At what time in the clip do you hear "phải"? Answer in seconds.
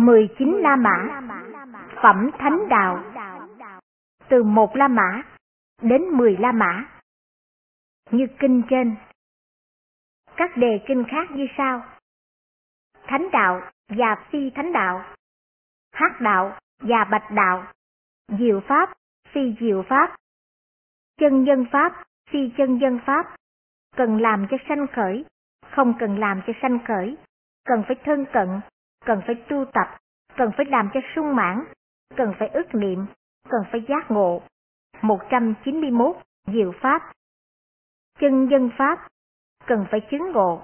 27.88-27.96, 29.26-29.34, 30.56-30.66, 32.38-32.48, 33.72-33.84, 39.90-40.00